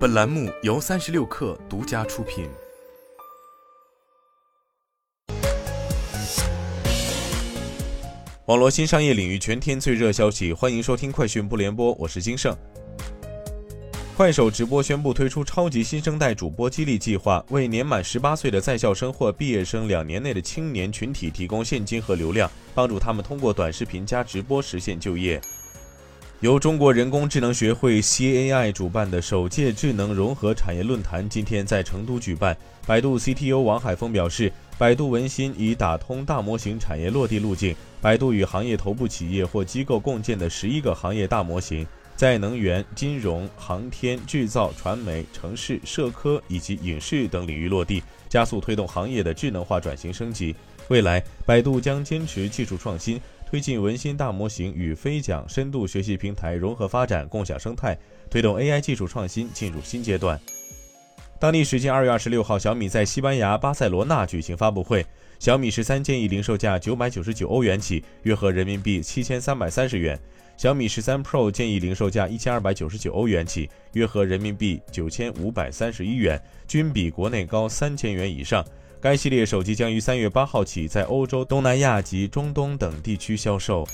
[0.00, 2.48] 本栏目由三十六氪独家出品。
[8.46, 12.56] 网络新商业领域全天最热消息，欢迎收听快讯不联播，我是金盛。
[14.16, 25.38] 快手直播宣布推出超级新生代主播激励计划，为年满十八岁的在校生或毕业生两年内的青年群体提供现金和流量，帮助他们通过短视频加直播实现就业。
[26.40, 32.56] 由中国人工智能学会 CAI 主办的首届智能融合产业论坛今天在成都举办。
[32.86, 37.76] 百度 CTO 王海峰表示，百度文心已打通大模型产业落地路径。
[38.00, 41.86] 百度与行业头部企业或机构共建的十一个行业大模型，
[42.16, 50.56] 在能源、金融、航天、制造、传媒、城市、社科以及影视等领域落地，加速推动行业的智能化转型升级。
[50.88, 53.20] 未来，百度将坚持技术创新。
[53.50, 57.98] 推进文心大模型与飞讲深度学习平台融合发展，共享生态，
[58.30, 60.40] 推动 AI 技术创新进入新阶段。
[61.36, 65.04] 当地时间二月二十六号，小米在西班牙巴塞罗那举行发布会。
[65.40, 70.16] 小米十三建议零售价九百九十九欧元起，约合人民币七千三百三十元；
[70.56, 78.64] 小米十三 Pro 建议零售价一千二百九十九欧元起，约合人民币九千五百三十一元，均比国内高三千元以上。
[79.00, 83.88] 该系列手机将于三月八号起在欧洲、东南亚及中东等地区销售。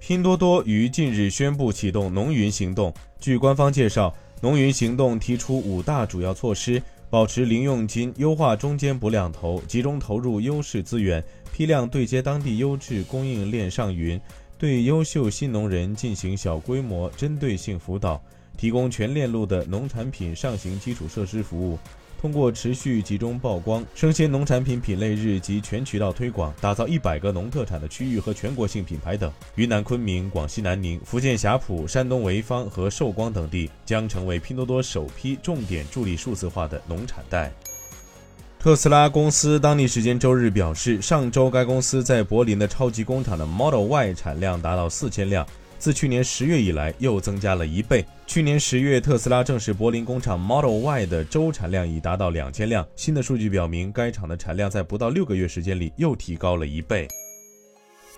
[0.00, 2.92] 拼多多于近日宣布启动“农云行动”。
[3.20, 14.18] 据官方介绍，“农云行动”提出五大主要措施：保持零佣金，优化中间补两头，集中投入优势资源，批量对接当地优质供应链上云，
[14.56, 18.18] 对优秀新农人进行小规模针对性辅导，
[18.56, 21.78] 提供全链路的农产品上行基础设施服务。
[22.22, 29.32] 通过持续集中曝光、生鲜农产品品类日及全渠道推广，打造一百个农特产的区域和全国性品牌等。
[29.56, 37.50] 云南昆明、广西南宁、福建霞浦、山东潍坊和寿光等地将成为拼多多首批重点助力数字化的农产带。
[38.60, 45.44] 特斯拉公司当地时间周日表示，上周该公司在柏林的超级工厂的 Model Y 产量达到四千辆。
[45.82, 48.04] 自去年十月以来，又增加了一倍。
[48.24, 52.86] 去年十月，特斯拉正式柏林工厂 Model Y 的周产量已达到两千辆。
[52.94, 57.08] 新的数据表明，该厂的产量在不到六个月时间里又提高了一倍。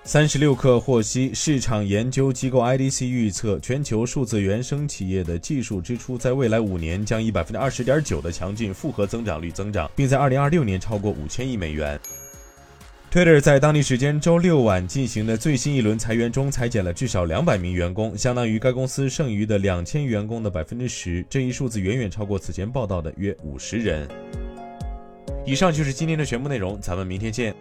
[0.03, 11.99] 三十六氪获悉，市场研究机构 IDC 预测，全球数字原生企业的技术支出在未来五年将以百分之二十点九的强劲复合增长率增长，并在二零二六年超过五千亿美元。
[13.15, 21.25] Twitter 在当地时间周六晚进行的最新一轮裁员中，裁减了至少两百名员工，相当于该公司剩余的两千员工的百分之十。
[21.31, 24.09] 这一数字远远超过此前报道的约五十人。
[25.47, 27.55] 以上就是今天的全部内容，咱们明天见。